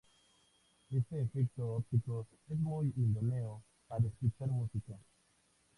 [0.89, 4.97] Este efecto óptico es muy idóneo para escuchar música.